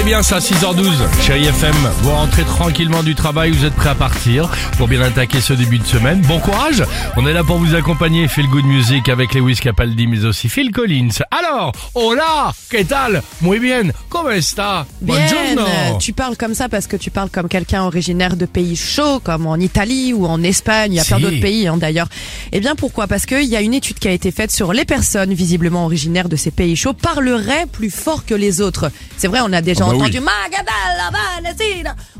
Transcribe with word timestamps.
C'est 0.00 0.06
bien 0.06 0.22
ça, 0.22 0.38
6h12. 0.38 1.22
Chérie 1.22 1.44
FM, 1.44 1.74
vous 2.00 2.10
rentrez 2.10 2.44
tranquillement 2.44 3.02
du 3.02 3.14
travail, 3.14 3.50
vous 3.50 3.66
êtes 3.66 3.74
prêts 3.74 3.90
à 3.90 3.94
partir 3.94 4.48
pour 4.78 4.88
bien 4.88 5.02
attaquer 5.02 5.42
ce 5.42 5.52
début 5.52 5.78
de 5.78 5.84
semaine. 5.84 6.22
Bon 6.22 6.38
courage 6.38 6.82
On 7.18 7.26
est 7.26 7.34
là 7.34 7.44
pour 7.44 7.58
vous 7.58 7.74
accompagner. 7.74 8.26
Feel 8.26 8.48
Good 8.48 8.64
Music 8.64 9.10
avec 9.10 9.34
Lewis 9.34 9.56
Capaldi, 9.56 10.06
mais 10.06 10.24
aussi 10.24 10.48
Phil 10.48 10.70
Collins. 10.70 11.18
Alors, 11.30 11.49
hola, 11.94 12.54
¿qué 12.68 12.84
tal? 12.84 13.22
Muy 13.40 13.58
bien, 13.58 13.92
¿cómo 14.08 14.30
está? 14.30 14.86
Bien, 15.00 15.18
Buongiorno. 15.28 15.98
tu 15.98 16.12
parles 16.12 16.36
comme 16.38 16.54
ça 16.54 16.68
parce 16.68 16.86
que 16.86 16.96
tu 16.96 17.10
parles 17.10 17.30
comme 17.30 17.48
quelqu'un 17.48 17.82
originaire 17.82 18.36
de 18.36 18.46
pays 18.46 18.76
chauds, 18.76 19.20
comme 19.20 19.46
en 19.46 19.56
Italie 19.56 20.12
ou 20.12 20.26
en 20.26 20.42
Espagne, 20.42 20.92
il 20.92 20.96
y 20.96 21.00
a 21.00 21.04
plein 21.04 21.20
d'autres 21.20 21.40
pays 21.40 21.66
hein, 21.66 21.76
d'ailleurs. 21.76 22.08
Eh 22.52 22.60
bien 22.60 22.74
pourquoi? 22.74 23.06
Parce 23.06 23.26
qu'il 23.26 23.44
y 23.44 23.56
a 23.56 23.60
une 23.60 23.74
étude 23.74 23.98
qui 23.98 24.08
a 24.08 24.12
été 24.12 24.30
faite 24.30 24.50
sur 24.50 24.72
les 24.72 24.84
personnes 24.84 25.32
visiblement 25.34 25.84
originaires 25.84 26.28
de 26.28 26.36
ces 26.36 26.50
pays 26.50 26.76
chauds 26.76 26.94
parleraient 26.94 27.66
plus 27.70 27.90
fort 27.90 28.24
que 28.24 28.34
les 28.34 28.60
autres. 28.60 28.90
C'est 29.16 29.28
vrai, 29.28 29.40
on 29.42 29.52
a 29.52 29.60
déjà 29.60 29.84
Ah 29.84 29.88
bah 29.90 29.94
entendu. 29.96 30.20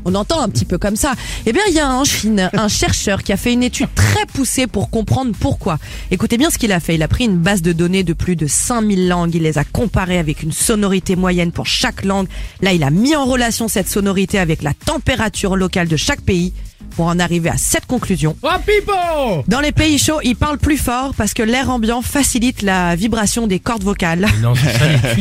On 0.05 0.15
entend 0.15 0.41
un 0.41 0.49
petit 0.49 0.65
peu 0.65 0.77
comme 0.77 0.95
ça. 0.95 1.13
Eh 1.45 1.53
bien, 1.53 1.61
il 1.67 1.73
y 1.73 1.79
a 1.79 1.89
en 1.89 2.03
Chine 2.03 2.49
un 2.53 2.67
chercheur 2.67 3.23
qui 3.23 3.33
a 3.33 3.37
fait 3.37 3.53
une 3.53 3.63
étude 3.63 3.89
très 3.95 4.25
poussée 4.25 4.67
pour 4.67 4.89
comprendre 4.89 5.31
pourquoi. 5.39 5.77
Écoutez 6.09 6.37
bien 6.37 6.49
ce 6.49 6.57
qu'il 6.57 6.71
a 6.71 6.79
fait. 6.79 6.95
Il 6.95 7.03
a 7.03 7.07
pris 7.07 7.25
une 7.25 7.37
base 7.37 7.61
de 7.61 7.71
données 7.71 8.03
de 8.03 8.13
plus 8.13 8.35
de 8.35 8.47
5000 8.47 9.07
langues. 9.07 9.35
Il 9.35 9.43
les 9.43 9.57
a 9.57 9.63
comparées 9.63 10.17
avec 10.17 10.43
une 10.43 10.51
sonorité 10.51 11.15
moyenne 11.15 11.51
pour 11.51 11.65
chaque 11.65 12.03
langue. 12.03 12.27
Là, 12.61 12.73
il 12.73 12.83
a 12.83 12.89
mis 12.89 13.15
en 13.15 13.25
relation 13.25 13.67
cette 13.67 13.89
sonorité 13.89 14.39
avec 14.39 14.63
la 14.63 14.73
température 14.73 15.55
locale 15.55 15.87
de 15.87 15.97
chaque 15.97 16.21
pays 16.21 16.53
pour 16.91 17.07
en 17.07 17.19
arriver 17.19 17.49
à 17.49 17.57
cette 17.57 17.85
conclusion. 17.85 18.35
Oh, 18.43 19.43
Dans 19.47 19.59
les 19.59 19.71
pays 19.71 19.97
chauds, 19.97 20.19
ils 20.23 20.35
parlent 20.35 20.57
plus 20.57 20.77
fort 20.77 21.13
parce 21.15 21.33
que 21.33 21.43
l'air 21.43 21.69
ambiant 21.69 22.01
facilite 22.01 22.61
la 22.61 22.95
vibration 22.95 23.47
des 23.47 23.59
cordes 23.59 23.83
vocales. 23.83 24.27
Non, 24.41 24.53
ça. 24.55 24.69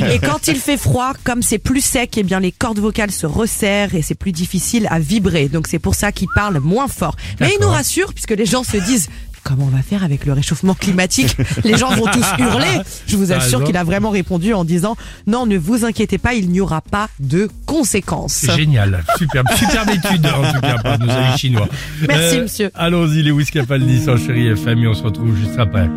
Et 0.13 0.19
quand 0.19 0.49
il 0.49 0.57
fait 0.57 0.77
froid, 0.77 1.13
comme 1.25 1.43
c'est 1.43 1.59
plus 1.59 1.81
sec, 1.85 2.17
eh 2.17 2.23
bien 2.23 2.41
les 2.41 2.53
cordes 2.53 2.79
vocales 2.79 3.11
se 3.11 3.27
resserrent 3.27 3.95
et 3.95 4.03
c'est 4.03 4.15
plus 4.15 4.33
difficile 4.33 4.87
à 4.91 4.99
vibrer. 4.99 5.49
Donc 5.49 5.67
c'est 5.69 5.79
pour 5.79 5.95
ça 5.95 6.13
qu'ils 6.13 6.29
parlent 6.35 6.59
moins 6.59 6.89
fort. 6.89 7.17
Mais 7.41 7.49
il 7.49 7.53
nous 7.55 7.59
D'accord. 7.61 7.75
rassure 7.75 8.13
puisque 8.15 8.33
les 8.33 8.47
gens 8.47 8.65
se 8.65 8.77
disent 8.77 9.09
comment 9.43 9.65
on 9.65 9.77
va 9.77 9.83
faire 9.83 10.05
avec 10.05 10.27
le 10.27 10.33
réchauffement 10.33 10.75
climatique? 10.75 11.37
Les 11.65 11.77
gens 11.77 11.91
vont 11.91 12.07
tous 12.07 12.27
hurler. 12.39 12.81
Je 13.07 13.17
vous 13.17 13.33
assure 13.33 13.65
qu'il 13.65 13.77
a 13.77 13.85
vraiment 13.85 14.11
répondu 14.11 14.55
en 14.55 14.65
disant 14.65 14.97
non, 15.27 15.47
ne 15.47 15.59
vous 15.59 15.85
inquiétez 15.85 16.19
pas, 16.19 16.35
il 16.35 16.51
n'y 16.51 16.61
aura 16.61 16.81
pas 16.81 17.09
de 17.19 17.49
conséquences. 17.67 18.33
C'est 18.33 18.57
génial, 18.57 19.05
superbe, 19.19 19.47
superbe 19.57 19.91
étude 20.05 20.27
en 20.27 20.53
tout 20.53 20.61
cas 20.61 20.79
par 20.79 20.99
nos 20.99 21.11
amis 21.11 21.39
chinois. 21.39 21.69
Euh, 22.03 22.07
Merci, 22.09 22.41
monsieur. 22.41 22.71
Allons-y, 22.75 23.23
Lewis 23.23 23.47
Capaldi 23.47 24.03
sur 24.03 24.19
Chérie 24.19 24.49
FM 24.49 24.79
et 24.81 24.87
on 24.87 24.95
se 24.95 25.03
retrouve 25.03 25.37
juste 25.37 25.59
après. 25.59 25.89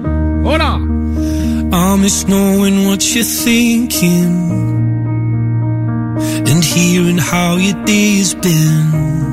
Voilà 0.41 0.79
I 1.73 1.95
miss 1.95 2.27
knowing 2.27 2.85
what 2.87 3.15
you're 3.15 3.23
thinking 3.23 4.53
and 6.47 6.63
hearing 6.63 7.17
how 7.17 7.55
your 7.55 7.83
day's 7.83 8.35
been. 8.35 9.32